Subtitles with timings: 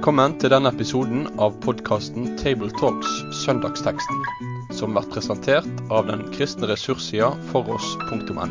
[0.00, 4.22] Velkommen til denne episoden av podkasten Tabletalks Søndagsteksten,
[4.72, 8.46] som blir presentert av den kristne ressurssida foross.no.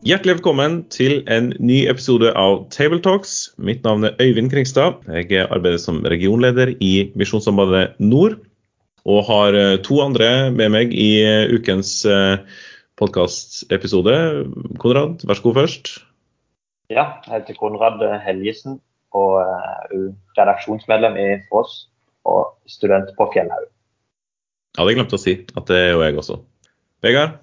[0.00, 3.36] Hjertelig velkommen til en ny episode av Tabletalks.
[3.60, 5.04] Mitt navn er Øyvind Kringstad.
[5.12, 8.40] Jeg arbeider som regionleder i Misjonssambandet Nord.
[9.04, 11.98] Og har eh, to andre med meg i eh, ukens
[12.96, 14.20] podkastepisode.
[14.80, 15.98] Konrad, vær så god først.
[16.88, 18.78] Ja, jeg heter Konrad Helgesen
[19.16, 19.90] og er
[20.38, 21.82] redaksjonsmedlem i Foss
[22.28, 23.66] og student på Fjellhaug.
[24.78, 25.34] Ja, det glemte å si.
[25.52, 26.38] At det er jo jeg også.
[27.04, 27.36] Vegard?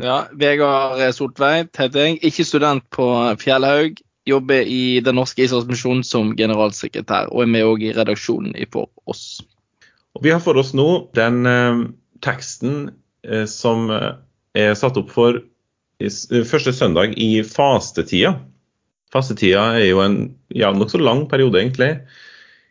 [0.00, 2.18] Ja, Vegard Soltveit heter jeg.
[2.24, 3.10] Ikke student på
[3.42, 4.00] Fjellhaug.
[4.26, 8.88] Jobber i Den norske ishavsmisjonen som generalsekretær, og er med òg i redaksjonen i For
[9.06, 9.42] oss.
[10.16, 11.84] Og vi har for oss nå den eh,
[12.24, 12.88] teksten
[13.28, 15.44] eh, som er satt opp for
[16.48, 18.38] første søndag i fastetida.
[19.16, 20.18] Fastetida er jo en
[20.52, 21.94] ja, nokså lang periode, egentlig,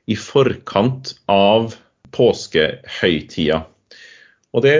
[0.05, 1.73] i forkant av
[2.13, 3.63] påskehøytida.
[4.53, 4.75] Og det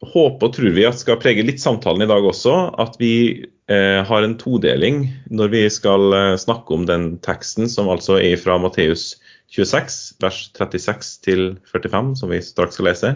[0.00, 3.12] håper og tror vi at skal prege litt samtalen i dag også, at vi
[3.68, 8.40] eh, har en todeling når vi skal eh, snakke om den teksten som altså er
[8.40, 9.12] fra Matteus
[9.52, 13.14] 26, vers 36 til 45, som vi straks skal lese.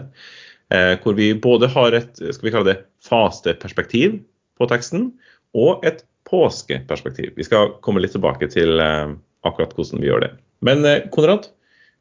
[0.73, 4.19] Eh, hvor vi både har et skal vi kalle det, fasteperspektiv
[4.59, 5.09] på teksten,
[5.57, 7.33] og et påskeperspektiv.
[7.37, 9.13] Vi skal komme litt tilbake til eh,
[9.45, 10.31] akkurat hvordan vi gjør det.
[10.65, 11.49] Men eh, Konrad,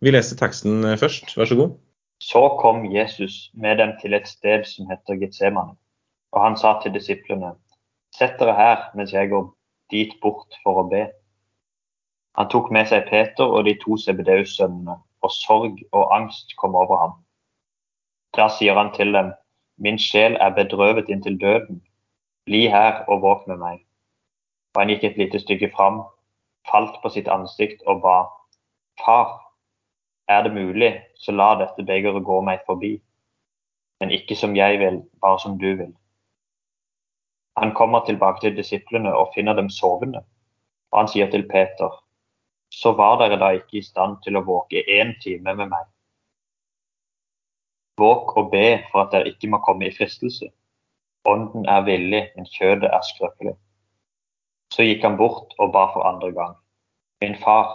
[0.04, 1.36] vi leser teksten eh, først.
[1.38, 1.74] Vær så god.
[2.24, 5.74] Så kom Jesus med dem til et sted som heter Getsemane,
[6.32, 7.52] og han sa til disiplene,
[8.14, 9.48] sett dere her mens jeg går
[9.92, 11.04] dit bort for å be.
[12.38, 17.00] Han tok med seg Peter og de to Sebedeus-sønnene, og sorg og angst kom over
[17.02, 17.16] ham.
[18.34, 19.32] Da sier han til dem,
[19.78, 21.82] min sjel er bedrøvet inntil døden,
[22.48, 23.82] bli her og våk med meg.
[24.74, 26.02] Og han gikk et lite stykke fram,
[26.70, 28.18] falt på sitt ansikt og ba.
[29.04, 29.34] Far,
[30.28, 32.96] er det mulig, så la dette begeret gå meg forbi.
[34.00, 35.92] Men ikke som jeg vil, bare som du vil.
[37.56, 40.24] Han kommer tilbake til disiplene og finner dem sovende.
[40.92, 41.90] Og han sier til Peter,
[42.74, 45.86] så var dere da ikke i stand til å våke én time med meg.
[48.00, 50.50] Våk og be for at dere ikke må komme i fristelse.
[51.30, 53.54] Ånden er villig, men kjødet er skrøpelig.
[54.74, 56.54] Så gikk han bort og ba for andre gang.
[57.22, 57.68] Min far,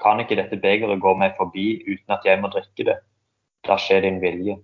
[0.00, 3.00] kan ikke dette begeret gå meg forbi uten at jeg må drikke det?
[3.66, 4.54] Da skjer din vilje.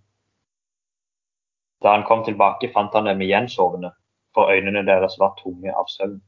[1.83, 3.91] Da han kom tilbake, fant han dem igjen sovende,
[4.35, 6.21] for øynene deres var tunge av søvn.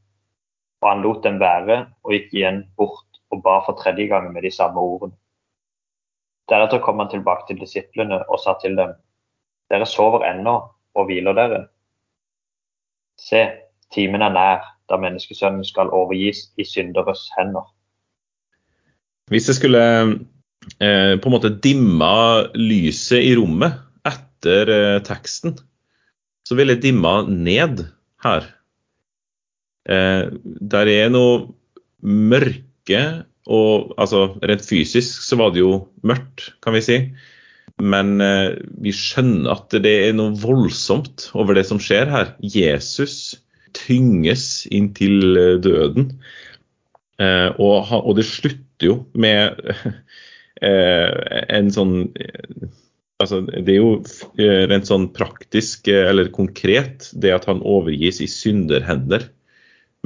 [0.83, 4.43] Og han lot dem være og gikk igjen bort og ba for tredje gang med
[4.43, 5.15] de samme ordene.
[6.51, 8.91] Deretter kom han tilbake til disiplene og sa til dem,
[9.71, 10.55] dere sover ennå
[10.97, 11.61] og hviler dere.
[13.19, 13.45] Se,
[13.93, 17.65] timen er nær da menneskesønnen skal overgis i synderes hender.
[19.29, 19.83] Hvis jeg skulle
[20.81, 22.13] eh, på en måte dimme
[22.57, 23.77] lyset i rommet
[24.09, 25.57] etter eh, teksten,
[26.45, 27.85] så ville jeg dimma ned
[28.25, 28.47] her.
[29.89, 30.29] Eh,
[30.73, 31.51] der er noe
[32.01, 33.03] mørke
[33.49, 35.73] og altså rent fysisk så var det jo
[36.05, 36.97] mørkt, kan vi si.
[37.79, 42.33] Men eh, vi skjønner at det er noe voldsomt over det som skjer her.
[42.43, 43.39] Jesus
[43.77, 46.11] tynges inntil eh, døden.
[47.19, 49.59] Eh, og, og, det slutter jo med
[50.65, 51.09] eh,
[51.51, 51.95] en sånn
[53.19, 59.25] altså Det er jo rent sånn praktisk eller konkret det at han overgis i synderhender.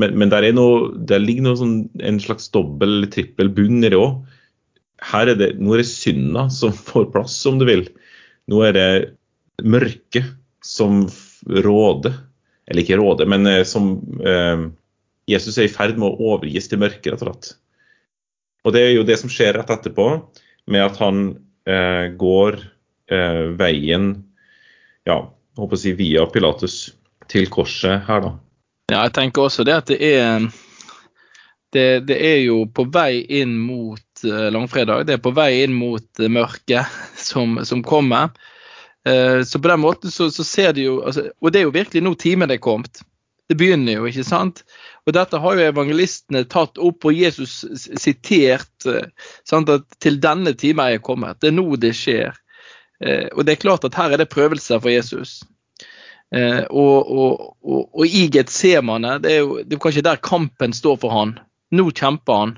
[0.02, 4.00] Men, men der, noe, der, ligger noe sånn, en slags dobbel trippel bunn i det
[4.00, 4.23] òg.
[5.06, 7.85] Her er det, nå er det synda som får plass, om du vil.
[8.50, 8.90] Nå er det
[9.62, 10.34] mørket
[10.66, 11.03] som
[11.46, 12.18] råder
[12.68, 14.68] eller ikke råde, men eh, som eh,
[15.29, 17.53] Jesus er i ferd med å overgis til mørket, rett og slett.
[18.63, 20.07] Og det er jo det som skjer rett etterpå,
[20.72, 21.23] med at han
[21.68, 22.59] eh, går
[23.12, 24.13] eh, veien
[25.03, 25.18] ja,
[25.59, 26.94] håper å si via Pilatus
[27.31, 28.32] til korset her, da.
[28.91, 30.47] Ja, jeg tenker også det at det er
[31.73, 35.08] det, det er jo på vei inn mot uh, langfredag.
[35.08, 36.85] Det er på vei inn mot uh, mørket
[37.17, 38.35] som, som kommer.
[39.09, 41.76] Eh, så på den måten så, så ser de jo altså, Og det er jo
[41.76, 43.03] virkelig nå timen er kommet.
[43.50, 44.61] Det begynner jo, ikke sant?
[45.03, 47.66] Og dette har jo evangelistene tatt opp, og Jesus
[48.00, 49.09] sitert eh,
[49.47, 51.41] sant, at til denne time er jeg kommet.
[51.44, 52.38] Det er nå det skjer.
[53.03, 55.41] Eh, og det er klart at her er det prøvelser for Jesus.
[56.34, 60.96] Og, og, og, og i Getsemane, det er jo det er kanskje der kampen står
[61.03, 61.35] for han.
[61.78, 62.53] Nå kjemper han.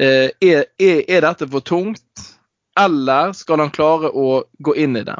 [0.00, 2.22] Er, er, er dette for tungt,
[2.80, 5.18] eller skal han klare å gå inn i det?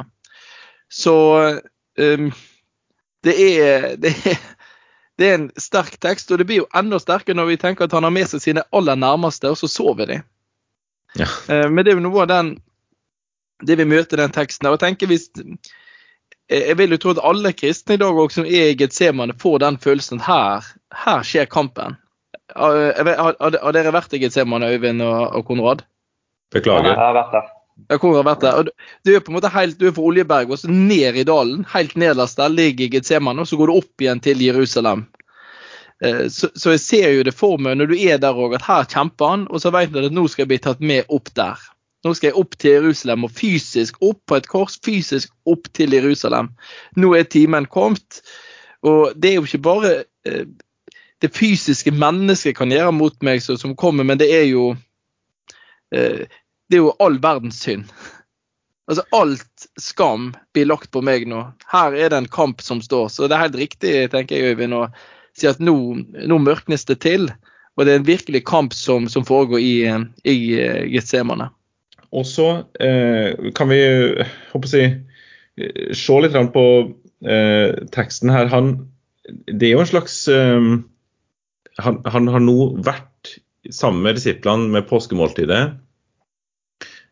[0.95, 1.15] Så
[1.99, 2.29] um,
[3.25, 4.43] det, er, det, er,
[5.19, 7.95] det er en sterk tekst, og det blir jo enda sterkere når vi tenker at
[7.97, 10.21] han har med seg sine aller nærmeste, og så sover de.
[11.19, 11.27] Ja.
[11.49, 12.55] Uh, men det er jo noe av den
[13.63, 14.67] det vi møter den teksten.
[14.67, 15.29] Og jeg tenker hvis
[16.51, 19.61] jeg vil jo tro at alle kristne i dag også, som er i Getsemane, får
[19.63, 21.97] den følelsen her, her skjer kampen.
[22.53, 25.81] Har, har, har dere vært i Getsemane, Øyvind og, og Konrad?
[26.53, 26.91] Beklager.
[26.93, 27.54] Jeg har vært der.
[27.89, 28.69] Ja, hvor har vært der?
[29.03, 31.65] Du er på en måte helt, du er fra Oljeberg og så ned i dalen.
[31.73, 35.05] Helt nederst der ligger Getsemane, og så går du opp igjen til Jerusalem.
[36.03, 38.67] Eh, Så, så jeg ser jo det for meg når du er der òg, at
[38.67, 41.33] her kjemper han, og så vet du at nå skal jeg bli tatt med opp
[41.35, 41.59] der.
[42.05, 45.95] Nå skal jeg opp til Jerusalem og fysisk opp på et kors, fysisk opp til
[45.97, 46.51] Jerusalem.
[46.95, 48.21] Nå er timen kommet.
[48.85, 49.93] Og det er jo ikke bare
[50.29, 50.45] eh,
[51.23, 54.75] det fysiske mennesket kan gjøre mot meg som kommer, men det er jo
[55.95, 56.27] eh,
[56.69, 57.89] det er jo all verdens synd.
[58.85, 61.41] Altså alt skam blir lagt på meg nå.
[61.71, 63.09] Her er det en kamp som står.
[63.09, 64.87] Så det er helt riktig, tenker jeg, Øyvind, å
[65.37, 65.75] si at nå,
[66.29, 67.31] nå mørknes det til.
[67.75, 69.75] Og det er en virkelig kamp som, som foregår i,
[70.23, 71.49] i eh, Getsemane.
[72.15, 72.47] Og så
[72.79, 73.81] eh, kan vi
[74.53, 74.93] håper jeg,
[75.59, 76.65] eh, se litt på
[77.25, 78.47] eh, teksten her.
[78.53, 78.75] Han,
[79.49, 80.69] det er jo en slags eh,
[81.83, 83.35] han, han har nå vært
[83.73, 85.63] sammen med disiplene med påskemåltidet.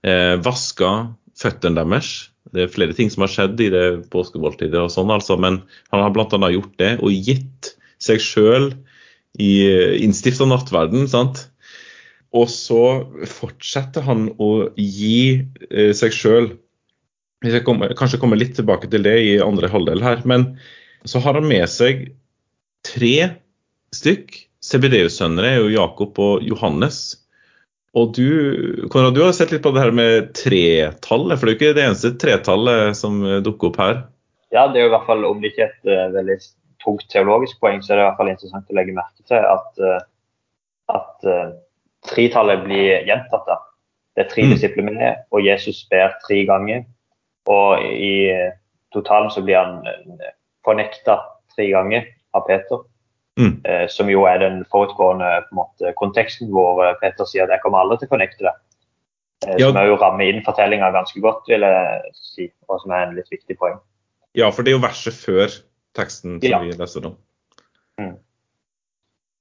[0.04, 0.92] Eh, vaska
[1.40, 2.12] føttene deres.
[2.54, 5.62] Det er flere ting som har skjedd i det påskemåltidet, og sånn altså, men
[5.94, 6.50] han har bl.a.
[6.52, 7.74] gjort det og gitt
[8.04, 8.74] seg sjøl
[9.40, 11.08] i eh, innstifta nattverden.
[11.10, 11.48] sant?
[12.34, 12.82] Og så
[13.30, 16.52] fortsetter han å gi eh, seg sjøl
[17.44, 20.22] Vi skal komme, kanskje komme litt tilbake til det i andre halvdel her.
[20.28, 20.54] Men
[21.04, 22.06] så har han med seg
[22.88, 23.16] tre
[23.96, 24.38] stykk.
[24.64, 27.02] Sebedeus-sønner er jo Jakob og Johannes.
[27.94, 31.54] Og du, Konrad, du har sett litt på det her med tretallet, for det er
[31.54, 34.00] jo ikke det eneste tretallet som dukker opp her.
[34.54, 36.38] Ja, det er jo i hvert fall, om det ikke er et uh, veldig
[36.84, 39.70] tungt teologisk poeng, så er det i hvert fall interessant å legge merke til at,
[39.82, 40.02] uh,
[40.94, 41.54] at uh,
[42.10, 43.46] tretallet blir gjentatt.
[43.50, 43.60] da.
[44.14, 44.52] Det er tre Mm.
[44.54, 46.84] disipler med, og Jesus ber tre ganger.
[47.50, 48.30] Og i
[48.94, 49.82] totalen så blir han
[50.66, 51.18] fornekta
[51.56, 52.86] tre ganger av Peter.
[53.40, 53.62] Mm.
[53.66, 57.80] eh, som jo er den forutgående måte, konteksten hvor eh, Peter sier at 'jeg kommer
[57.80, 58.60] alle til å fornekte det'.
[59.48, 59.68] Eh, Ja.
[59.68, 63.16] Som er jo rammer inn fortellinga ganske godt, vil jeg si, og som er en
[63.16, 63.80] litt viktig poeng.
[64.36, 65.50] Ja, for det er jo verset før
[65.96, 66.60] teksten som Ja.
[66.60, 67.16] vi leser nå.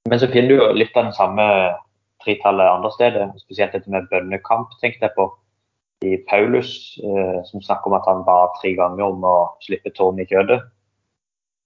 [0.09, 1.77] Men så finner du jo litt av den samme
[2.25, 5.31] tritallet andre steder, spesielt dette med bønnekamp, tenkte jeg på.
[6.03, 10.29] I Paulus, eh, som snakker om at han ba tre ganger om å slippe tårnet
[10.29, 10.61] i kjødet.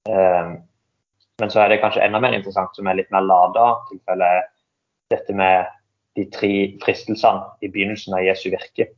[0.10, 0.56] Eh,
[1.42, 4.50] men så er det kanskje enda mer interessant, som er litt mer lada, tilfellet
[5.14, 5.68] dette med
[6.18, 8.90] de tre fristelsene i begynnelsen av Jesu virke.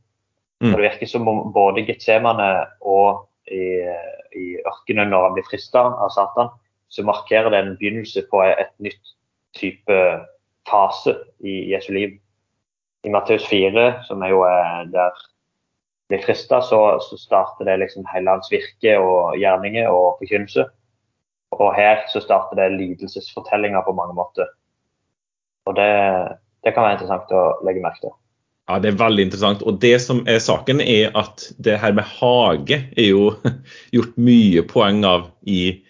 [0.64, 0.72] Mm.
[0.72, 2.48] Det virker som om både Getsemane
[2.80, 3.84] og i,
[4.36, 6.50] i ørkenen når han blir frista av Satan,
[6.90, 9.14] så markerer det en begynnelse på et nytt
[9.56, 10.00] type
[10.68, 11.14] fase
[11.44, 12.16] i Jesu liv.
[13.04, 15.22] I Matteus 4, som er jo er der
[16.10, 20.66] blir frista, så, så starter det liksom hele hans virke og gjerninger og forkynnelse.
[21.56, 24.50] Og her så starter det lidelsesfortellinger på mange måter.
[25.66, 25.90] Og det,
[26.64, 28.14] det kan være interessant å legge merke til.
[28.70, 29.62] Ja, Det er veldig interessant.
[29.66, 33.32] Og det som er saken, er at det her med hage er jo
[33.96, 35.82] gjort mye poeng av i,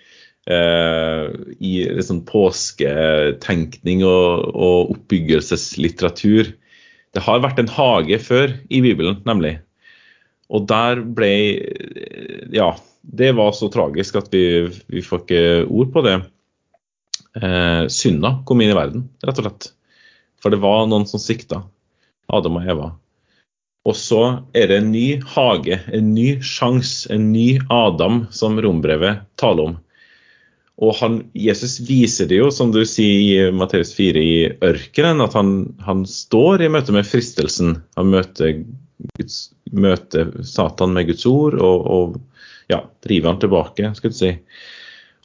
[0.49, 1.27] eh,
[1.61, 6.55] i liksom påsketenkning og, og oppbyggelseslitteratur.
[7.11, 9.59] Det har vært en hage før i Bibelen, nemlig.
[10.51, 11.33] Og der ble
[12.51, 16.17] Ja, det var så tragisk at vi, vi får ikke ord på det.
[17.41, 19.71] Eh, synda kom inn i verden, rett og slett.
[20.41, 21.63] For det var noen som svikta.
[22.31, 22.89] Adam og Eva.
[23.89, 24.23] Og så
[24.55, 29.79] er det en ny hage, en ny sjanse, en ny Adam som rombrevet taler om.
[30.81, 35.37] Og han, Jesus viser det jo, som du sier i Matteus 4, i ørkenen, at
[35.37, 35.51] han,
[35.85, 37.75] han står i møte med fristelsen.
[38.01, 38.63] Han møter,
[39.19, 39.43] Guds,
[39.73, 42.21] møter Satan med Guds ord og, og
[42.71, 44.33] ja, driver han tilbake, skal du si.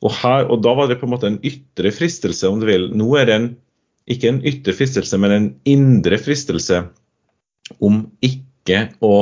[0.03, 2.89] Og, her, og da var det på en måte en ytre fristelse, om du vil.
[2.97, 3.49] Nå er det en,
[4.11, 6.83] ikke en ytre fristelse, men en indre fristelse
[7.81, 9.15] om ikke å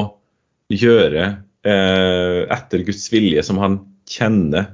[0.74, 1.28] gjøre
[1.68, 3.78] eh, etter Guds vilje som han
[4.10, 4.74] kjenner.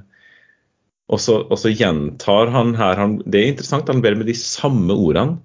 [1.10, 4.36] Og så, og så gjentar han her han, Det er interessant, han ber med de
[4.38, 5.40] samme ordene,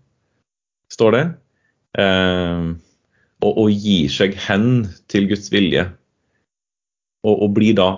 [0.94, 1.26] står det.
[2.02, 2.74] Eh,
[3.44, 5.88] og, og gir seg hen til Guds vilje.
[7.26, 7.90] Og, og blir da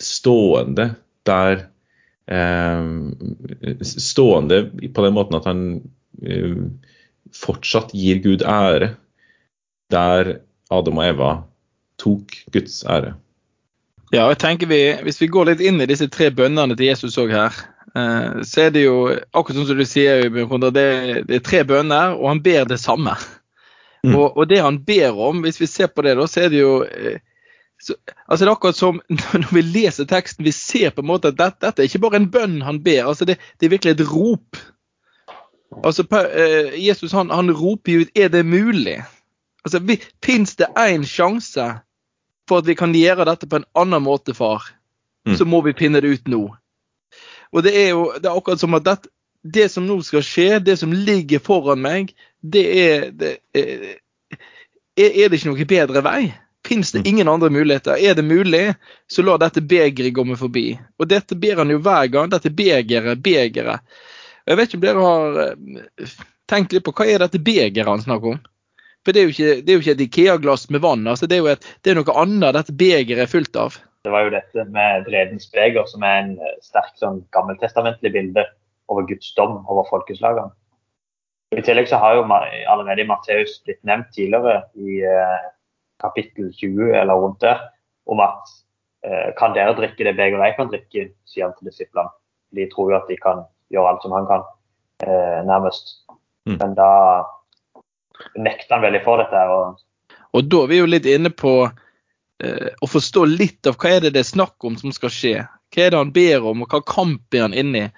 [0.00, 0.92] stående
[1.28, 1.66] der
[2.30, 2.84] eh,
[3.82, 4.62] Stående
[4.94, 5.64] på den måten at han
[6.22, 6.62] eh,
[7.36, 8.94] fortsatt gir Gud ære
[9.90, 10.36] der
[10.70, 11.32] Adam og Eva
[12.00, 13.16] tok Guds ære.
[14.10, 17.18] Ja, jeg tenker vi, Hvis vi går litt inn i disse tre bønnene til Jesus
[17.20, 17.58] òg her,
[17.94, 18.96] eh, så er det jo
[19.30, 20.86] akkurat som du sier, det,
[21.28, 23.14] det er tre bønner, og han ber det samme.
[24.02, 24.14] Mm.
[24.16, 26.62] Og, og, det han ber om, hvis vi ser på det, da, så er det
[26.62, 27.20] jo eh,
[27.80, 27.94] så,
[28.28, 29.00] altså Det er akkurat som
[29.40, 32.20] når vi leser teksten, vi ser på en måte at dette, dette er ikke bare
[32.20, 34.60] en bønn han ber, altså det, det er virkelig et rop.
[35.86, 36.04] Altså
[36.76, 39.02] Jesus han, han roper ut 'er det mulig'?
[39.64, 39.80] Altså,
[40.24, 41.80] Fins det én sjanse
[42.48, 44.64] for at vi kan gjøre dette på en annen måte, far,
[45.26, 45.36] mm.
[45.36, 46.56] så må vi finne det ut nå.
[47.52, 48.96] Og det er jo det er akkurat som at det,
[49.44, 53.96] det som nå skal skje, det som ligger foran meg, det er det, er,
[54.96, 56.32] er det ikke noe bedre vei?
[56.70, 57.08] Fins det mm.
[57.10, 57.98] ingen andre muligheter?
[57.98, 58.74] Er det mulig,
[59.10, 60.68] så la dette begeret gå meg forbi.
[61.02, 62.30] Og dette ber han jo hver gang.
[62.30, 63.82] Dette begeret, begeret.
[64.46, 66.14] Jeg vet ikke om dere har eh,
[66.50, 68.40] tenkt litt på hva er dette begeret han snakker om?
[69.02, 71.06] For det er jo ikke, det er jo ikke et Ikea-glass med vann.
[71.10, 73.82] altså Det er jo et, det er noe annet dette begeret er fullt av.
[74.06, 78.46] Det var jo dette med vredens beger, som er en eh, sterk sånn gammeltestamentlig bilde
[78.90, 80.54] over Guds dom over folkeslagene.
[81.50, 85.48] I tillegg så har jo allerede Matteus blitt nevnt tidligere i eh,
[86.00, 87.56] kapittel 20 eller rundt det,
[88.10, 88.54] om at
[89.06, 92.12] eh, kan dere drikke det begeret jeg kan drikke, sier han til disiplene.
[92.56, 94.46] De tror jo at de kan gjøre alt som han kan,
[95.04, 95.94] eh, nærmest.
[96.48, 96.56] Mm.
[96.56, 96.90] Men da
[98.36, 99.44] nekter han veldig for dette.
[99.54, 103.96] Og, og da er vi jo litt inne på eh, å forstå litt av hva
[103.96, 105.36] er det det er snakk om som skal skje.
[105.70, 107.92] Hva er det han ber om, og hva kamp er han inne i?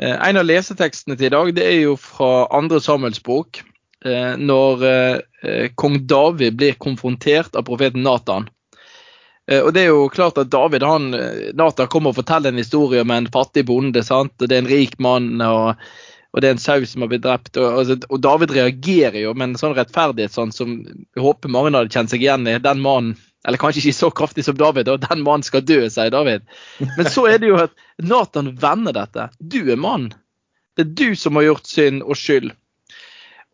[0.00, 3.60] Eh, en av lesetekstene til i dag det er jo fra andre Samuels bok.
[4.04, 5.16] Eh, når eh,
[5.74, 8.48] kong David blir konfrontert av profeten Nathan.
[9.50, 12.62] Eh, og det er jo klart at David, han, eh, Nathan kommer og forteller en
[12.62, 14.02] historie om en fattig bonde.
[14.04, 14.34] sant?
[14.40, 15.40] Og Det er en rik mann.
[15.40, 15.76] og
[16.32, 17.56] og det er en sau som har blitt drept.
[17.56, 21.74] Og, altså, og, David reagerer jo med en sånn rettferdighet sånn, som jeg håper mange
[21.74, 22.54] hadde kjent seg igjen i.
[22.62, 26.12] Den mannen, eller kanskje ikke så kraftig som David, og den mannen skal dø, sier
[26.14, 26.46] David.
[26.78, 29.26] Men så er det jo at Nathan vender dette.
[29.42, 30.12] Du er mann.
[30.78, 32.52] Det er du som har gjort synd og skyld.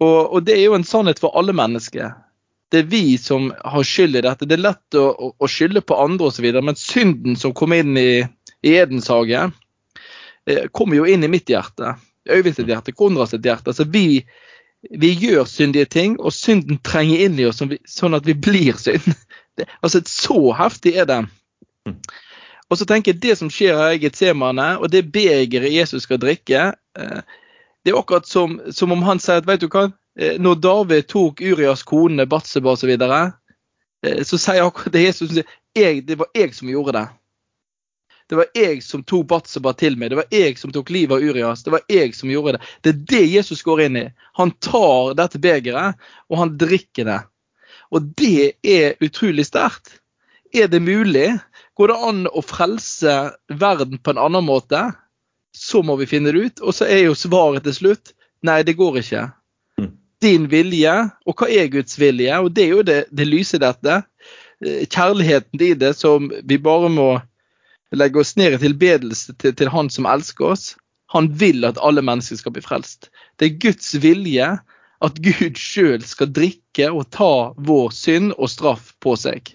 [0.02, 2.14] Og, og det er jo en sannhet for alle mennesker.
[2.72, 4.48] Det er vi som har skyld i dette.
[4.48, 7.96] Det er lett å, å, å skylde på andre osv., men synden som kom inn
[8.00, 8.24] i,
[8.66, 9.46] i Edens hage,
[10.50, 11.94] eh, kommer jo inn i mitt hjerte.
[12.26, 13.70] Øyvind sitt hjerte, Konrad sitt hjerte.
[13.70, 14.24] Altså vi,
[14.90, 19.14] vi, gjør syndige ting, og synden trenger inn i oss sånn at vi blir synd.
[19.56, 21.22] Det, altså Så heftig er det.
[22.66, 26.20] Og så tenker jeg Det som skjer her i Getsemane, og det begeret Jesus skal
[26.20, 27.38] drikke, eh,
[27.86, 29.84] det er akkurat som, som om han sier at vet du hva,
[30.18, 33.20] eh, når David tok Urias kone Batseba osv., så, videre,
[34.02, 37.04] eh, så sier akkurat det Jesus sier, det var jeg som gjorde det.
[38.26, 40.10] Det var jeg som tok Batseba til meg.
[40.10, 41.62] Det var jeg som tok livet av Urias.
[41.62, 42.72] Det var jeg som gjorde det.
[42.82, 44.04] Det er det Jesus går inn i.
[44.40, 47.20] Han tar dette begeret, og han drikker det.
[47.94, 50.00] Og det er utrolig sterkt.
[50.50, 51.36] Er det mulig?
[51.78, 53.14] Går det an å frelse
[53.62, 54.88] verden på en annen måte?
[55.56, 56.62] Så må vi finne det ut.
[56.62, 58.12] Og så er jo svaret til slutt
[58.46, 59.22] nei, det går ikke.
[59.80, 59.92] Mm.
[60.22, 60.94] Din vilje,
[61.26, 62.42] og hva er Guds vilje?
[62.42, 64.02] Og det er jo det, det lyse dette.
[64.64, 67.10] Eh, kjærligheten i det som vi bare må
[67.96, 70.74] legge oss ned i tilbedelse til, til, Han som elsker oss.
[71.14, 73.10] Han vil at alle mennesker skal bli frelst.
[73.38, 74.56] Det er Guds vilje
[75.04, 79.52] at Gud sjøl skal drikke og ta vår synd og straff på seg.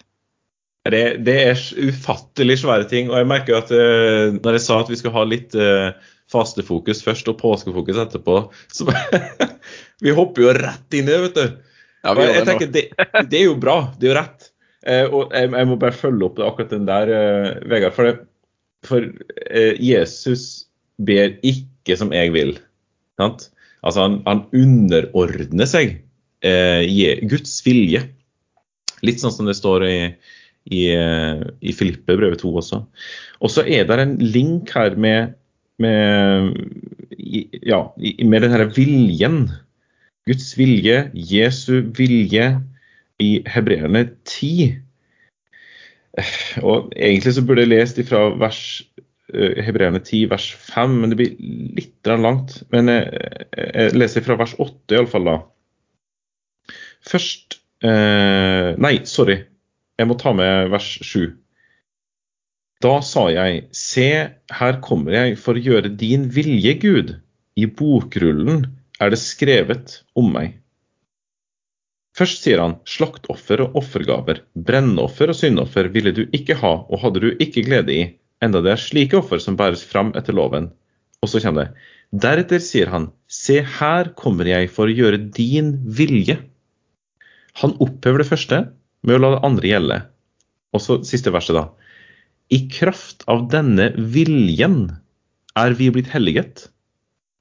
[0.89, 3.11] Det, det er ufattelig svære ting.
[3.11, 5.91] Og jeg merker at uh, når jeg sa at vi skulle ha litt uh,
[6.31, 8.37] fastefokus først og påskefokus etterpå,
[8.75, 8.89] så
[10.01, 11.59] Vi hopper jo rett inn i det, vet du.
[12.01, 12.83] Ja, jeg, jeg tenker, det,
[13.29, 13.77] det, er jo bra.
[13.99, 14.49] Det er jo rett.
[14.81, 17.13] Uh, og jeg, jeg, må bare følge opp det, akkurat den der,
[17.69, 17.93] Vegard.
[17.97, 18.15] For det,
[18.87, 19.05] for
[19.77, 20.65] Jesus
[20.97, 22.55] ber ikke som jeg vil.
[23.21, 23.51] Sant?
[23.85, 25.99] Altså han, han underordner seg
[26.41, 28.01] Guds vilje.
[29.05, 29.95] Litt sånn som det står i,
[30.69, 32.83] i, eh, i Filippe brevet 2 også.
[33.41, 35.33] Og så er det en link her med,
[35.81, 36.53] med,
[37.65, 39.41] ja, med den viljen.
[40.29, 42.61] Guds vilje, Jesu vilje
[43.19, 44.81] i hebreerne 10
[46.67, 48.59] og Egentlig så burde jeg lest ifra vers
[49.33, 51.37] uh, Hebreerne 10, vers 5, men det blir
[51.77, 52.61] litt langt.
[52.73, 55.37] Men jeg, jeg leser fra vers 8 iallfall, da.
[57.07, 59.39] Først eh, Nei, sorry.
[60.01, 61.35] Jeg må ta med vers 7.
[62.81, 64.07] Da sa jeg, se,
[64.57, 67.11] her kommer jeg for å gjøre din vilje, Gud.
[67.53, 68.63] I bokrullen
[68.97, 70.55] er det skrevet om meg.
[72.17, 77.21] Først sier han slaktoffer og offergaver, brennoffer og syndoffer ville du ikke ha og hadde
[77.23, 78.01] du ikke glede i,
[78.41, 80.71] enda det er slike offer som bæres fram etter loven.
[81.21, 81.87] Og så kommer det.
[82.25, 86.41] Deretter sier han, se her kommer jeg for å gjøre din vilje.
[87.61, 88.65] Han opphever det første
[89.05, 89.99] med å la det andre gjelde.
[90.75, 91.67] Og så siste verset, da.
[92.51, 94.91] I kraft av denne viljen
[95.59, 96.67] er vi blitt helliget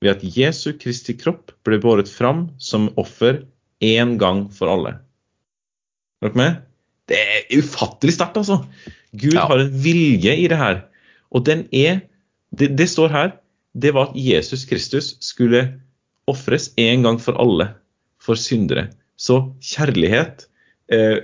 [0.01, 3.43] ved at Jesu Kristi kropp ble båret fram som offer
[3.85, 4.97] én gang for alle.
[6.21, 6.63] Er dere med?
[7.11, 8.63] Det er ufattelig sterkt, altså.
[9.13, 9.47] Gud Ja.
[9.51, 10.85] har en vilje i det her.
[11.33, 12.03] Og den er
[12.55, 13.33] det, det står her
[13.75, 15.81] det var at Jesus Kristus skulle
[16.31, 17.75] ofres en gang for alle,
[18.19, 18.91] for syndere.
[19.17, 20.47] Så kjærlighet,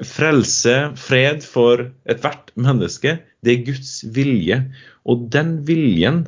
[0.06, 4.61] frelse, fred for ethvert menneske, det er Guds vilje.
[5.06, 6.25] Og den viljen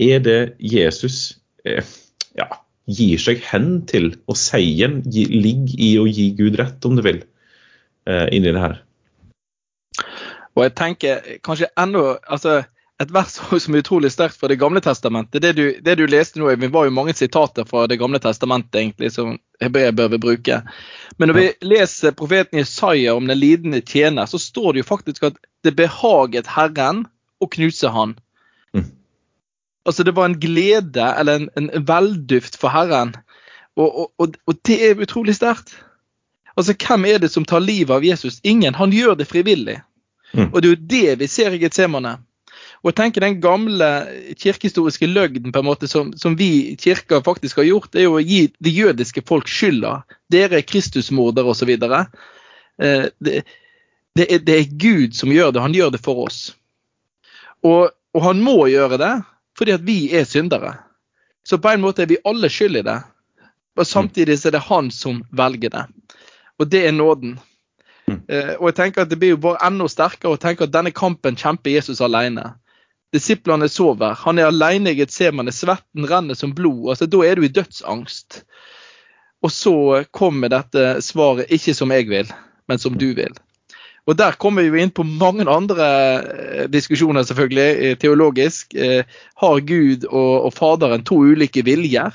[0.00, 1.84] er det Jesus eh,
[2.38, 2.48] ja,
[2.88, 4.12] gir seg hen til.
[4.28, 7.22] Og seieren ligger i å gi Gud rett, om du vil,
[8.08, 8.80] eh, inni det her.
[10.52, 12.60] Og jeg tenker kanskje enda altså
[13.02, 15.42] Et vers som er utrolig sterkt fra Det gamle testamentet.
[15.42, 18.80] Det du, det du leste nå, Øyvind, var jo mange sitater fra Det gamle testamentet
[18.80, 20.62] egentlig, som hebreer bør bruke.
[21.18, 25.30] Men når vi leser profeten Jesaja om den lidende tjener, så står det jo faktisk
[25.30, 27.06] at det behaget Herren
[27.42, 28.16] å knuse han.
[28.74, 28.90] Mm.
[29.86, 33.16] Altså det var en glede eller en, en velduft for Herren.
[33.76, 35.74] Og, og, og, og det er utrolig sterkt.
[36.56, 38.40] Altså Hvem er det som tar livet av Jesus?
[38.42, 38.74] Ingen.
[38.74, 39.80] Han gjør det frivillig.
[40.32, 40.50] Mm.
[40.52, 42.18] Og det er jo det vi ser i Getsemane.
[42.82, 43.88] Og jeg tenker Den gamle
[44.42, 48.08] kirkehistoriske løgden på en måte som, som vi i kirka faktisk har gjort, det er
[48.08, 50.00] jo å gi det jødiske folk skylda.
[50.32, 51.70] Dere er Kristusmordere osv.
[51.78, 53.44] Eh, det,
[54.18, 55.62] det, er- det er Gud som gjør det.
[55.62, 56.40] Han gjør det for oss.
[57.62, 59.12] Og, og han må gjøre det
[59.58, 60.74] fordi at vi er syndere.
[61.46, 62.98] Så på en måte er vi alle skyld i det.
[63.78, 65.82] Og samtidig så er det han som velger det.
[66.58, 67.36] Og det er nåden.
[68.08, 68.18] Mm.
[68.26, 70.90] Uh, og jeg tenker at Det blir jo bare enda sterkere å tenke at denne
[70.90, 72.48] kampen kjemper Jesus alene.
[73.12, 74.16] Disiplene sover.
[74.24, 75.52] Han er alene i Getsemane.
[75.52, 76.88] Svetten renner som blod.
[76.94, 78.42] altså Da er du i dødsangst.
[79.42, 82.28] Og så kommer dette svaret 'ikke som jeg vil,
[82.68, 83.40] men som du vil'.
[84.06, 85.86] Og Der kommer vi jo inn på mange andre
[86.22, 88.74] eh, diskusjoner, selvfølgelig, eh, teologisk.
[88.74, 89.04] Eh,
[89.36, 92.10] har Gud og, og Faderen to ulike viljer?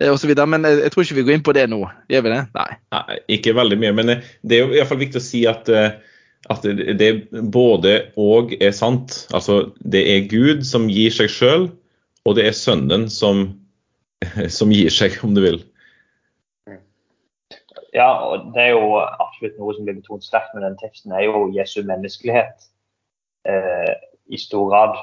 [0.00, 1.78] Og så videre, Men jeg, tror ikke vi går inn på det nå.
[2.10, 2.40] Gjør vi det?
[2.56, 2.70] Nei.
[2.92, 4.06] Nei, ikke veldig mye, men
[4.42, 5.94] det er jo i hvert fall viktig å si at, eh,
[6.52, 6.64] at
[6.98, 7.10] det
[7.52, 9.24] både og er sant.
[9.36, 11.68] Altså, det er Gud som gir seg sjøl,
[12.24, 13.46] og det er Sønnen som,
[14.58, 15.62] som gir seg, om du vil.
[17.94, 21.28] Ja, og det er jo absolutt noe som blir betont sterkt med den teksten, er
[21.28, 22.66] jo Jesu menneskelighet
[23.46, 23.92] eh,
[24.34, 24.98] i stor grad.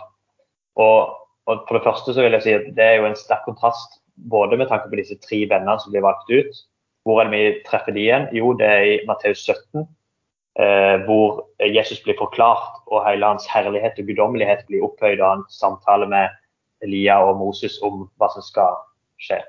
[0.81, 1.13] Og,
[1.47, 4.01] og for det første så vil jeg si at det er jo en sterk kontrast
[4.31, 6.61] både med tanke på disse tre vennene som blir valgt ut.
[7.07, 8.27] Hvor er det vi treffer de igjen?
[8.35, 9.87] Jo, det er i Matteus 17,
[10.59, 15.47] eh, hvor Jesus blir forklart og hele hans herlighet og guddommelighet blir opphøyd og han
[15.53, 16.29] samtaler med
[16.81, 18.79] Elia og Moses om hva som skal
[19.21, 19.41] skje.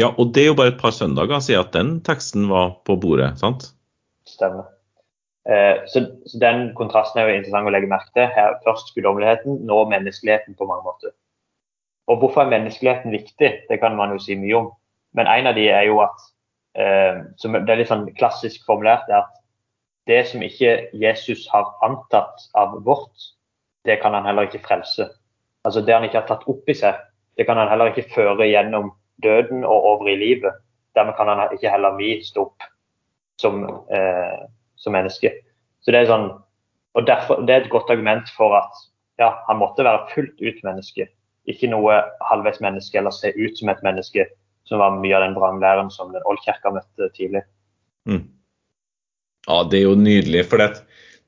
[0.00, 2.96] Ja, og det er jo bare et par søndager siden at den teksten var på
[2.96, 3.68] bordet, sant?
[4.28, 4.70] Stemmer.
[5.44, 8.30] Eh, så, så Den kontrasten er jo interessant å legge merke til.
[8.32, 11.12] Her Først guddommeligheten, nå menneskeligheten på mange måter.
[12.08, 13.50] Og Hvorfor er menneskeligheten viktig?
[13.68, 14.72] Det kan man jo si mye om.
[15.12, 16.24] Men en av de er jo at
[16.78, 19.41] eh, som Det er litt sånn klassisk formulert er at
[20.06, 23.30] det som ikke Jesus har antatt av vårt,
[23.84, 25.08] det kan han heller ikke frelse.
[25.64, 26.98] Altså Det han ikke har tatt opp i seg,
[27.38, 30.58] det kan han heller ikke føre gjennom døden og over i livet.
[30.96, 32.66] Dermed kan han ikke heller vi stå opp
[33.40, 34.42] som, eh,
[34.76, 35.30] som menneske.
[35.80, 36.30] Så Det er sånn,
[36.94, 38.72] og derfor, det er et godt argument for at
[39.18, 41.08] ja, han måtte være fullt ut menneske.
[41.46, 44.26] Ikke noe halvveis menneske eller se ut som et menneske,
[44.64, 47.42] som var mye av den vranglæren som den oldkirka møtte tidlig.
[48.06, 48.28] Mm.
[49.48, 50.46] Ja, det er jo nydelig.
[50.50, 50.82] For det,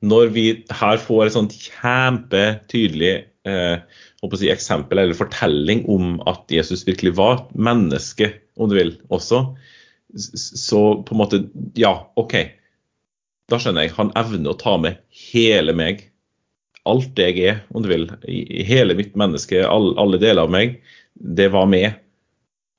[0.05, 3.13] når vi her får et sånt kjempetydelig
[3.47, 3.77] eh,
[4.39, 9.43] si, eksempel eller fortelling om at Jesus virkelig var menneske, om du vil, også,
[10.15, 11.41] så på en måte
[11.75, 12.37] Ja, OK.
[13.51, 13.93] Da skjønner jeg.
[13.97, 15.01] Han evner å ta med
[15.31, 16.05] hele meg.
[16.87, 18.07] Alt det jeg er, om du vil.
[18.65, 20.79] Hele mitt menneske, all, alle deler av meg.
[21.13, 21.99] Det var med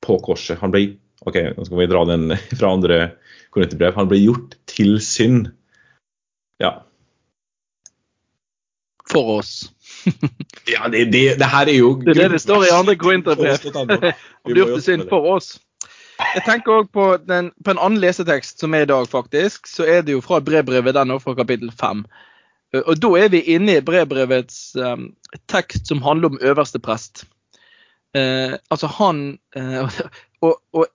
[0.02, 0.58] på korset.
[0.62, 0.88] Han ble
[1.26, 2.98] OK, nå skal vi dra den fra andre
[3.54, 3.94] korinterbrev.
[3.98, 5.46] Han ble gjort til synd.
[6.60, 6.72] Ja.
[9.10, 9.72] For oss.
[10.74, 13.58] ja det, det, det her er jo Det er det det står i andre Korinterbrev.
[14.44, 15.56] Blir gjort til synd for oss.
[16.16, 19.68] Jeg tenker også på, den, på en annen lesetekst som er i dag, faktisk.
[19.68, 22.06] Så er det jo fra brevbrevet den òg, fra kapittel 5.
[22.82, 25.10] Og da er vi inne i brevbrevets um,
[25.52, 27.26] tekst som handler om øverste prest.
[28.16, 29.38] Uh, altså han
[29.84, 29.90] og,
[30.40, 30.86] og, og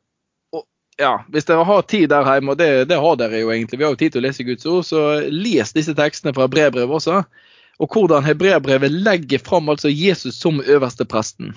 [1.02, 3.86] ja, hvis dere har tid der hjemme, og det, det har dere jo egentlig, vi
[3.88, 5.02] har jo tid til å lese Guds ord, så
[5.34, 7.24] les disse tekstene fra brevbrevet også.
[7.82, 11.56] Og hvordan hebreerbrevet legger fram altså Jesus som øverste presten.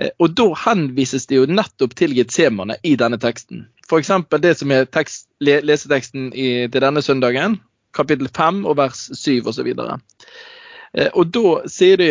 [0.00, 3.66] Eh, Og da henvises det jo nettopp til Getsemane i denne teksten.
[3.84, 4.10] F.eks.
[4.40, 7.58] det som er tekst, leseteksten i, til denne søndagen,
[7.92, 9.68] kapittel 5 og vers 7 osv.
[11.12, 12.08] Og da sier de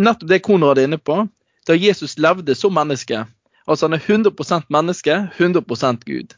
[0.00, 1.26] nettopp det Konrad er inne på.
[1.68, 3.26] da Jesus levde som menneske.
[3.68, 6.34] Altså han er 100 menneske, 100 Gud.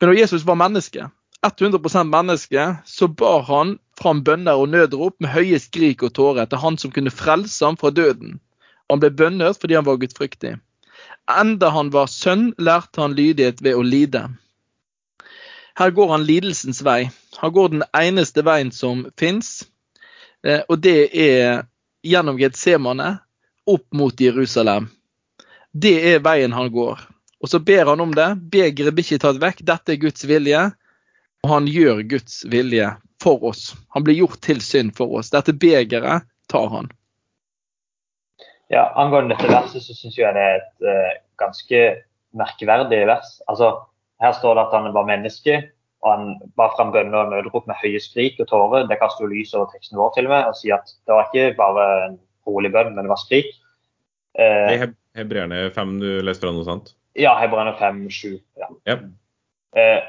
[0.00, 1.08] Men når Jesus var menneske,
[1.46, 6.58] 100 menneske, så bar han fram bønner og nødrop med høye skrik og tårer til
[6.58, 8.40] han som kunne frelse ham fra døden.
[8.90, 10.56] Han ble bønnhørt fordi han var gudfryktig.
[11.30, 14.24] Enda han var sønn, lærte han lydighet ved å lide.
[15.78, 17.10] Her går han lidelsens vei.
[17.38, 19.68] Han går den eneste veien som fins,
[20.44, 21.62] eh, og det er
[22.02, 23.18] gjennom Getsemane
[23.68, 24.90] opp mot Jerusalem.
[25.72, 27.00] Det er veien han går.
[27.40, 28.28] Og så ber han om det.
[28.52, 29.62] Begeret blir ikke tatt vekk.
[29.68, 30.64] Dette er Guds vilje.
[31.44, 32.90] Og han gjør Guds vilje
[33.22, 33.70] for oss.
[33.94, 35.32] Han blir gjort til synd for oss.
[35.32, 36.90] Dette begeret tar han.
[38.70, 41.80] Ja, Angående dette verset så syns jeg det er et uh, ganske
[42.38, 43.38] merkeverdig vers.
[43.50, 43.72] Altså,
[44.22, 45.56] Her står det at han var menneske,
[46.04, 46.26] og han
[46.60, 48.84] bar fram bønner og nødrop med høye skrik og tårer.
[48.86, 51.30] Det kaster jo lys over teksten vår til og med, og sier at det var
[51.30, 53.48] ikke bare en rolig bønn, men det var skrik.
[54.36, 56.94] Uh, det er Hebreerne 5 du leste fra noe sant?
[57.18, 58.38] Ja, Hebreerne 5, 7.
[58.60, 58.68] Ja.
[58.88, 59.04] Yep.
[59.76, 60.00] Eh,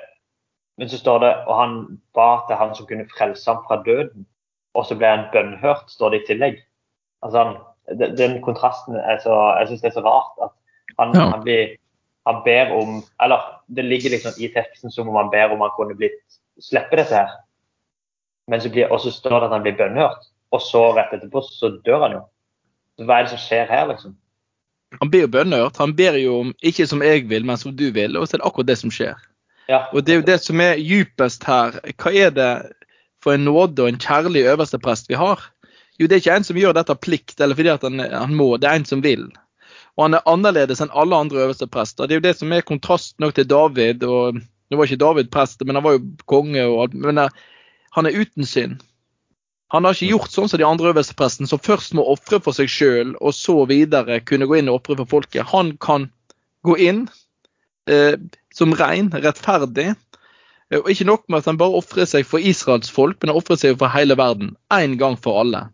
[0.78, 1.76] men så står det og han
[2.18, 4.26] ba til han som kunne frelse ham fra døden.
[4.78, 6.62] Og så ble han bønnhørt, står det i tillegg.
[7.26, 7.58] Altså han,
[8.18, 10.54] Den kontrasten er så Jeg syns det er så rart at
[10.98, 11.26] han, ja.
[11.34, 11.76] han, blir,
[12.26, 15.74] han, ber om Eller det ligger liksom i teksten som om han ber om han
[15.76, 17.32] kunne blitt slippe dette her.
[18.48, 20.30] Men så blir, også står det at han blir bønnhørt.
[20.52, 22.24] Og så rett etterpå så dør han jo.
[23.00, 24.18] Så hva er det som skjer her, liksom?
[25.00, 25.80] Han blir jo bønnhørt.
[25.80, 28.18] Han ber jo om ikke som jeg vil, men som du vil.
[28.20, 29.20] Og så er det akkurat det som skjer.
[29.72, 29.86] Ja.
[29.94, 31.78] Og det er jo det som er djupest her.
[31.96, 32.52] Hva er det
[33.24, 35.46] for en nåde og en kjærlig øverste prest vi har?
[36.00, 38.56] Jo, det er ikke en som gjør dette av plikt eller fordi han, han, må,
[38.58, 39.28] det er en som vil.
[39.96, 42.08] Og han er annerledes enn alle andre øverste prester.
[42.08, 44.04] Det er jo det som er kontrast nok til David.
[44.04, 46.64] og Nå var ikke David prest, men han var jo konge.
[46.66, 47.42] og alt, men eh,
[47.96, 48.80] han er uten synd.
[49.72, 52.56] Han har ikke gjort sånn som de andre øverste prestene, som først må ofre for
[52.56, 55.48] seg sjøl, og så videre kunne gå inn og ofre for folket.
[55.54, 56.10] Han kan
[56.68, 57.06] gå inn,
[57.88, 58.18] eh,
[58.54, 59.94] som rein, rettferdig.
[60.76, 63.60] Og ikke nok med at han bare ofrer seg for Israels folk, men han ofrer
[63.60, 64.56] seg for hele verden.
[64.72, 65.66] Én gang for alle.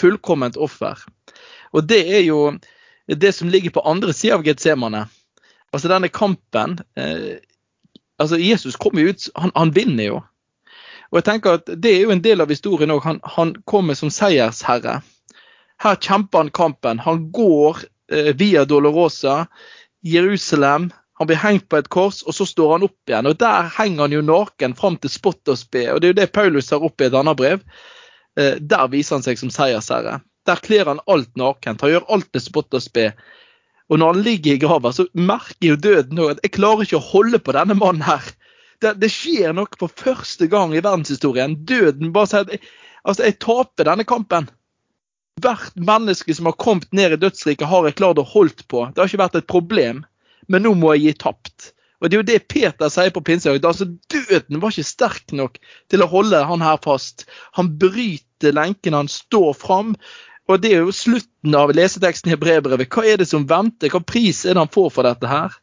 [0.00, 1.00] Fullkomment offer.
[1.72, 2.40] Og det er jo
[3.08, 5.06] det som ligger på andre sida av Getsemane.
[5.74, 7.40] Altså denne kampen eh,
[8.22, 10.20] altså Jesus kommer jo ut han, han, vinner jo.
[11.12, 13.02] Og jeg tenker at Det er jo en del av historien òg.
[13.04, 15.00] Han, han, kommer som seiersherre.
[15.82, 17.02] Her kjemper han kampen.
[17.04, 19.46] Han går eh, via Dolorosa,
[20.04, 23.28] Jerusalem, han blir hengt på et kors, og så står han opp igjen.
[23.30, 25.86] og Der henger han jo naken fram til spott og spe.
[25.92, 27.62] og Det er jo det Paulus tar opp i et annet brev.
[28.36, 30.18] Eh, der viser han seg som seiersherre.
[30.44, 31.80] Der kler han alt nakent.
[31.80, 33.12] Han gjør alt til spott og spe.
[33.88, 36.98] Og når han ligger i grava, så merker jo døden òg at jeg klarer ikke
[36.98, 38.26] å holde på denne mannen her.
[38.84, 41.56] Det, det skjer noe for første gang i verdenshistorien.
[41.66, 42.56] Døden bare sier
[43.02, 44.50] altså, jeg taper denne kampen.
[45.42, 48.84] Hvert menneske som har kommet ned i dødsriket, har jeg klart å holde på.
[48.92, 50.04] Det har ikke vært et problem
[50.48, 51.70] men nå må jeg gi tapt.
[52.02, 53.64] Og Det er jo det Peter sier på pinsedag.
[53.64, 55.56] Altså, døden var ikke sterk nok
[55.92, 57.24] til å holde han her fast.
[57.56, 59.94] Han bryter lenken, han står fram.
[60.44, 62.90] Og Det er jo slutten av leseteksten i brevbrevet.
[62.92, 63.88] Hva er det som venter?
[63.88, 65.54] Hva pris er det han får for dette her?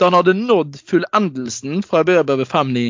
[0.00, 2.84] Da han hadde nådd fullendelsen fra brevbrevet 5.9,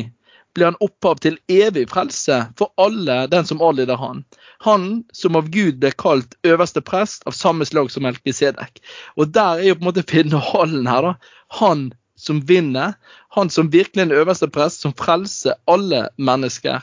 [0.55, 4.23] ble han opphav til evig frelse for alle den som adlyder han.
[4.63, 8.79] Han som av Gud ble kalt øverste prest av samme slag som Melkisedek.
[9.19, 11.13] Og der er jo på en måte finalen her, da.
[11.59, 12.95] Han som vinner.
[13.35, 16.79] Han som virkelig er en øverste prest, som frelser alle mennesker.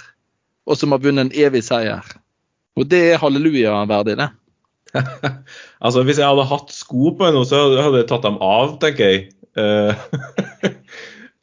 [0.68, 2.04] Og som har vunnet en evig seier.
[2.76, 4.28] Og det er halleluja verdig, det.
[5.84, 9.12] altså, hvis jeg hadde hatt sko på nå, så hadde jeg tatt dem av, tenker
[9.12, 9.28] jeg.
[9.58, 10.74] Nei,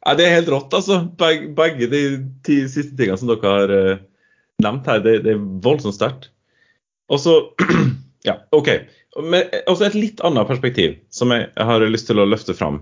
[0.06, 1.00] Ja, det er helt rått, altså.
[1.18, 2.02] Begge, begge de
[2.46, 4.02] ti siste tingene som dere har uh,
[4.62, 6.28] nevnt her, det, det er voldsomt sterkt.
[7.10, 7.40] Og så
[8.26, 8.70] Ja, OK.
[9.22, 12.80] Men også et litt annet perspektiv som jeg har lyst til å løfte fram.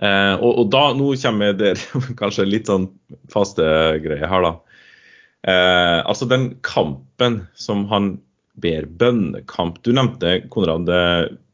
[0.00, 1.74] Uh, og, og, da, nå kommer det
[2.20, 2.90] kanskje litt sånn
[3.32, 3.64] faste
[4.04, 4.54] greier her, da.
[5.46, 8.14] Uh, altså den kampen som han
[8.62, 9.82] ber bønnekamp.
[9.84, 10.88] Du nevnte Konrad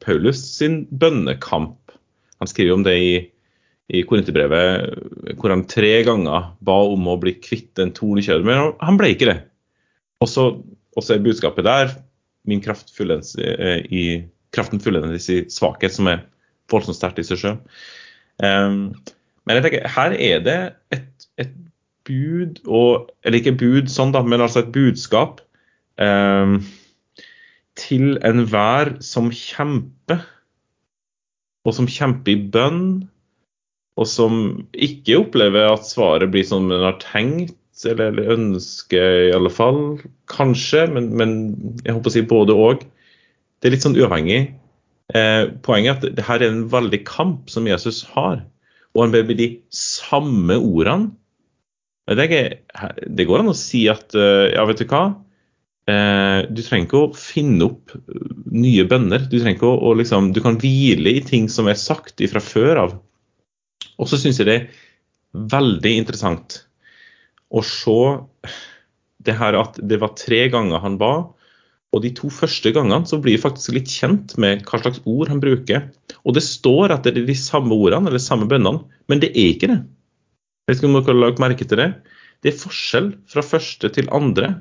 [0.04, 1.94] Paulus sin bønnekamp.
[2.42, 3.12] Han skriver om det i
[3.92, 8.98] i Korinterbrevet hvor han tre ganger ba om å bli kvitt den tornekjødet, men han
[9.00, 9.38] ble ikke det.
[10.22, 10.46] Og så
[11.12, 11.96] er budskapet der
[12.48, 14.04] min kraft fullendes eh, i
[14.54, 16.24] kraften fullendes i svakhet, som er
[16.72, 17.58] voldsomt sterkt i seg sjøl.
[18.42, 18.94] Um,
[19.46, 20.58] men jeg tenker, her er det
[20.94, 21.52] et, et
[22.08, 25.40] bud, og, eller ikke bud sånn, da, men altså et budskap
[26.00, 26.58] um,
[27.82, 30.22] til enhver som kjemper,
[31.66, 32.84] og som kjemper i bønn,
[34.00, 34.38] og som
[34.72, 39.80] ikke opplever at svaret blir som en har tenkt, eller, eller ønsker i alle fall.
[40.30, 41.32] Kanskje, men, men,
[41.82, 42.84] jeg håper å si både og.
[43.58, 44.42] Det er litt sånn uavhengig.
[45.12, 48.44] Eh, poenget er at det her er en veldig kamp som Jesus har.
[48.92, 51.12] Og han ber med de samme ordene.
[52.12, 52.56] Det, er,
[53.06, 55.04] det går an å si at eh, ja, vet du hva?
[55.90, 57.94] Eh, du trenger ikke å finne opp
[58.54, 59.24] nye bønner.
[59.26, 62.42] Du trenger ikke å, å liksom, du kan hvile i ting som er sagt fra
[62.44, 62.96] før av.
[63.98, 64.68] Og så syns jeg det er
[65.52, 66.62] veldig interessant
[67.52, 68.00] å se
[69.22, 71.12] det her at det var tre ganger han ba.
[71.92, 75.28] Og de to første gangene så blir vi faktisk litt kjent med hva slags ord
[75.28, 75.90] han bruker.
[76.24, 79.34] Og det står at det er de samme ordene eller de samme bønnene, men det
[79.34, 79.82] er ikke det.
[80.62, 81.90] Jeg vet ikke om dere har lagt merke til det.
[82.42, 84.54] Det er forskjell fra første til andre.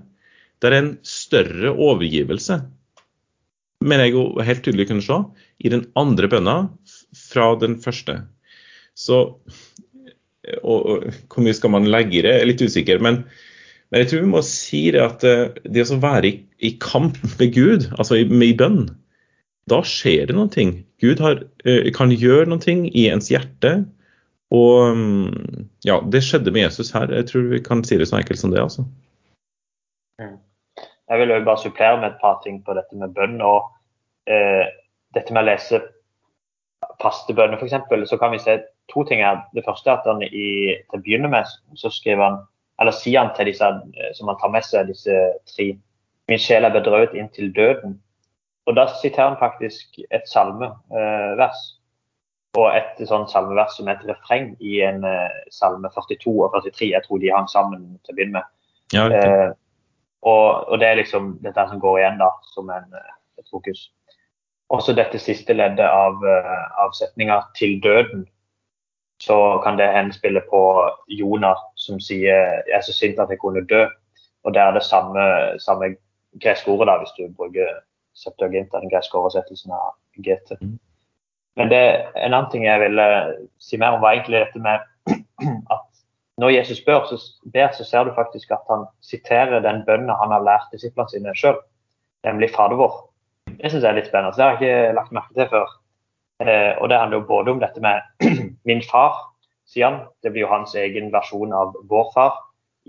[0.62, 2.60] Det er en større overgivelse,
[3.82, 5.17] mener jeg jo helt tydelig kunne se,
[5.62, 6.58] i den andre bønna
[7.17, 8.19] fra den første.
[8.97, 9.24] Så
[10.62, 12.34] og, og, Hvor mye skal man legge i det?
[12.34, 13.02] Jeg er litt usikker.
[13.04, 13.21] Men,
[13.91, 16.34] men jeg tror vi må si det at eh, det å være i,
[16.65, 18.84] i kamp med Gud, altså i, i bønn,
[19.69, 20.67] da skjer det noe.
[21.02, 23.84] Gud har, eh, kan gjøre noe i ens hjerte.
[24.52, 27.12] Og mm, ja, det skjedde med Jesus her.
[27.13, 28.62] Jeg tror vi kan si det så enkelt som det.
[28.63, 28.88] altså.
[30.21, 30.39] Mm.
[31.12, 33.41] Jeg vil også bare supplere med et par ting på dette med bønn.
[33.43, 33.67] og
[34.32, 34.63] eh,
[35.12, 35.82] Dette med å lese
[37.02, 38.08] pastebønner, f.eks.
[38.10, 38.62] Så kan vi se
[38.93, 39.41] to ting her.
[39.56, 42.39] Det første er at han i, til å begynne med så skriver han,
[42.82, 45.17] eller sier han til disse eh, som han tar med seg, disse
[45.52, 45.74] tre
[46.30, 47.97] Min sjel er bedrøvet inntil døden.
[48.69, 50.78] Og Da siterer han faktisk et salmevers.
[50.95, 56.56] Eh, og et sånn salmevers som er et refreng i en eh, salme 42 og
[56.56, 56.91] 43.
[56.93, 58.47] Jeg tror de hang sammen til å begynne med.
[58.95, 59.52] Ja, okay.
[60.23, 63.47] Eh, og, og, det er liksom dette som går igjen da, som en, eh, et
[63.51, 63.89] fokus.
[64.71, 66.21] Også dette siste leddet av,
[66.79, 68.27] av setninga 'til døden'
[69.21, 70.62] så kan det henspille på
[71.10, 73.89] Jonah som sier 'jeg er så sint at jeg kunne dø'.
[74.43, 75.95] Og det er det samme, samme
[76.41, 77.67] greske ordet, da, hvis du bruker
[78.15, 79.93] septuaginta, den greske oversettelsen av
[80.25, 80.57] GT.
[80.62, 80.79] Mm.
[81.55, 81.84] Men det,
[82.15, 83.07] en annen ting jeg ville
[83.60, 84.79] si mer om, var egentlig dette med
[85.75, 85.90] at
[86.41, 87.17] når Jesus ber, så,
[87.54, 91.36] ber, så ser du faktisk at han siterer den bønnen han har lært disiplene sine
[91.38, 91.60] sjøl,
[92.25, 92.95] nemlig Fader vår.
[93.51, 94.34] Det syns jeg er litt spennende.
[94.38, 95.75] Det har jeg ikke lagt merke til før.
[96.41, 98.25] Eh, og Det handler jo både om dette med
[98.69, 99.19] min far,
[99.69, 99.99] sier han.
[100.23, 102.39] Det blir jo hans egen versjon av vår far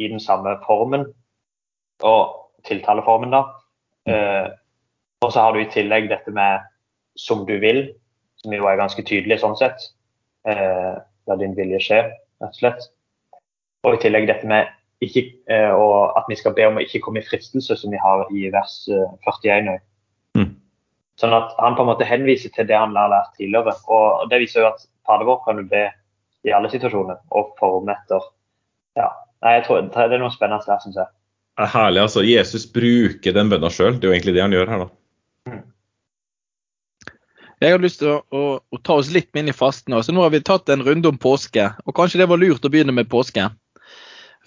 [0.00, 1.04] i den samme formen
[2.08, 2.32] og
[2.64, 3.42] tiltaleformen, da.
[4.08, 4.48] Eh,
[5.22, 6.64] og så har du i tillegg dette med
[7.16, 7.92] 'som du vil',
[8.36, 9.92] som jo er ganske tydelig sånn sett.
[10.48, 10.96] Eh,
[11.28, 12.00] la din vilje skje,
[12.40, 12.88] rett og slett.
[13.82, 14.70] Og i tillegg dette med
[15.02, 15.72] ikke, eh,
[16.16, 18.76] at vi skal be om å ikke komme i fristelse, som vi har i vers
[19.26, 19.80] 41.
[20.38, 20.52] Mm.
[21.18, 23.74] Sånn at han på en måte henviser til det han har lært tidligere.
[23.90, 25.88] Og det viser jo at Fader vår kan du be
[26.46, 28.24] i alle situasjoner og forme etter.
[28.98, 29.10] Ja.
[29.42, 31.10] Nei, jeg tror Det er noe spennende der, syns jeg.
[31.58, 32.02] Det er herlig.
[32.06, 32.22] altså.
[32.24, 33.98] Jesus bruker den bønna sjøl.
[33.98, 34.88] Det er jo egentlig det han gjør her, da.
[35.50, 35.62] Mm.
[37.62, 39.94] Jeg har lyst til å, å, å, ta oss litt med inn i fasten.
[40.02, 42.70] Så nå har vi tatt en runde om påske, og kanskje det var lurt å
[42.72, 43.50] begynne med påske.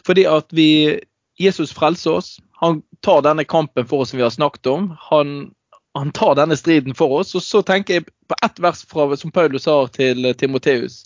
[0.05, 0.99] Fordi at vi
[1.41, 2.35] Jesus frelser oss.
[2.61, 4.93] Han tar denne kampen for oss som vi har snakket om.
[5.09, 5.51] Han
[5.95, 7.35] han tar denne striden for oss.
[7.35, 11.05] Og så tenker jeg på ett vers fra, som Paulus har til Timoteus.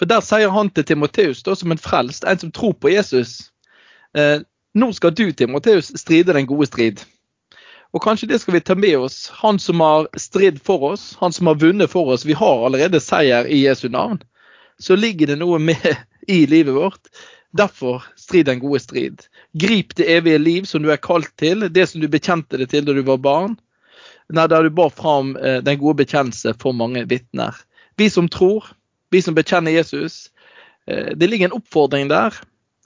[0.00, 3.50] For der sier han til Timoteus, som en frelst, en som tror på Jesus
[4.16, 4.40] eh,
[4.74, 7.00] Nå skal du, Timoteus, stride den gode strid.
[7.92, 9.26] Og kanskje det skal vi ta med oss.
[9.42, 12.24] Han som har stridd for oss, han som har vunnet for oss.
[12.24, 14.22] Vi har allerede seier i Jesu navn.
[14.78, 15.84] Så ligger det noe med
[16.30, 17.12] i livet vårt.
[17.56, 19.24] Derfor strid den gode strid.
[19.58, 22.86] Grip det evige liv som du er kalt til, det som du bekjente det til
[22.86, 23.58] da du var barn
[24.30, 27.56] Nei, der du bar fram eh, den gode bekjennelse for mange vitner.
[27.98, 28.68] Vi som tror,
[29.10, 30.30] vi som bekjenner Jesus.
[30.86, 32.36] Eh, det ligger en oppfordring der.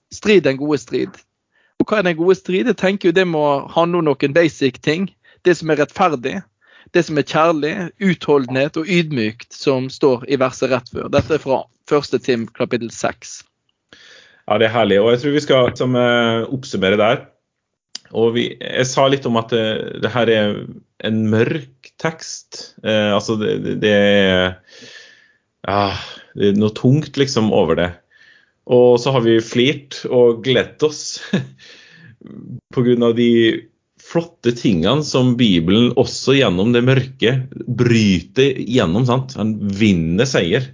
[0.08, 1.20] Strid den gode strid.
[1.80, 2.70] Og hva er den gode strid?
[2.70, 5.10] Jeg tenker jo Det må handle om noen basic ting.
[5.44, 6.38] Det som er rettferdig,
[6.96, 11.10] det som er kjærlig, utholdenhet og ydmykt, som står i verset rett før.
[11.12, 12.16] Dette er fra 1.
[12.24, 13.42] Tim kapittel 6.
[14.44, 15.00] Ja, det er herlig.
[15.00, 17.22] Og jeg tror vi skal som, uh, oppsummere der.
[18.14, 19.66] Og vi, jeg sa litt om at det,
[20.04, 20.58] det her er
[21.04, 22.76] en mørk tekst.
[22.84, 24.54] Eh, altså det, det, er
[25.66, 25.80] ja,
[26.38, 27.90] det er noe tungt liksom over det.
[28.70, 31.18] Og så har vi flirt og gledet oss
[32.74, 33.10] pga.
[33.18, 33.30] de
[34.04, 39.08] flotte tingene som Bibelen også gjennom det mørke bryter gjennom.
[39.08, 39.34] sant?
[39.40, 40.70] Han vinner seier.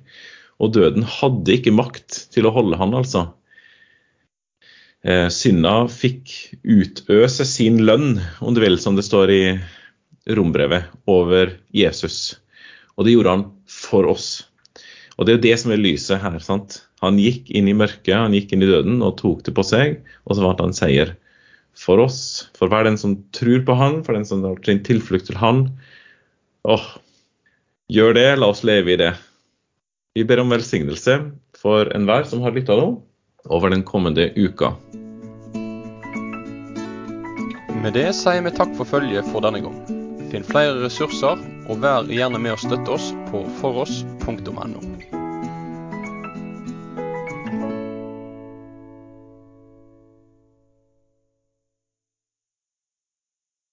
[0.61, 3.31] Og døden hadde ikke makt til å holde han, altså.
[5.01, 6.33] Eh, synda fikk
[6.67, 9.43] utøse sin lønn, om du vil, som det står i
[10.37, 12.37] rombrevet, over Jesus.
[12.97, 14.31] Og det gjorde han for oss.
[15.17, 16.39] Og det er jo det som er lyset her.
[16.45, 16.83] sant?
[17.01, 20.01] Han gikk inn i mørket, han gikk inn i døden og tok det på seg,
[20.29, 21.15] og så vant han seier
[21.77, 22.51] for oss.
[22.59, 25.67] For hver den som tror på han, for den som har sin tilflukt til han.
[26.69, 26.89] Åh,
[27.91, 29.11] Gjør det, la oss leve i det.
[30.15, 31.17] Vi ber om velsignelse
[31.59, 33.01] for enhver som har lytta nå,
[33.49, 34.75] over den kommende uka.
[37.81, 39.79] Med det sier vi takk for følget for denne gang.
[40.31, 45.20] Finn flere ressurser, og vær gjerne med å støtte oss på foross.no.